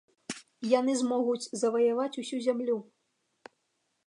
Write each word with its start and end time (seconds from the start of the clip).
Яны 0.79 0.95
змогуць 1.01 1.51
заваяваць 1.65 2.19
усю 2.25 2.37
зямлю. 2.47 2.77